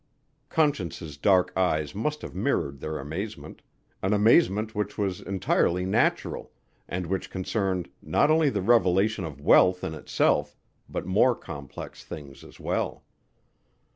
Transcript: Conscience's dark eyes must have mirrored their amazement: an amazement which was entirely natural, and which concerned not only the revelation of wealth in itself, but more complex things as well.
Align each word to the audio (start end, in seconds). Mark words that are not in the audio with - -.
Conscience's 0.49 1.15
dark 1.15 1.55
eyes 1.55 1.93
must 1.93 2.23
have 2.23 2.33
mirrored 2.33 2.79
their 2.79 2.97
amazement: 2.97 3.61
an 4.01 4.13
amazement 4.13 4.73
which 4.73 4.97
was 4.97 5.21
entirely 5.21 5.85
natural, 5.85 6.51
and 6.89 7.05
which 7.05 7.29
concerned 7.29 7.87
not 8.01 8.31
only 8.31 8.49
the 8.49 8.63
revelation 8.63 9.23
of 9.23 9.39
wealth 9.39 9.83
in 9.83 9.93
itself, 9.93 10.55
but 10.89 11.05
more 11.05 11.35
complex 11.35 12.03
things 12.03 12.43
as 12.43 12.59
well. 12.59 13.03